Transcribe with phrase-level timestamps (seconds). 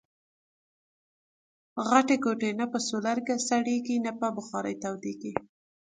[1.89, 5.33] غټي کوټې نه په کولرسړېږي، نه په بخارۍ تودېږي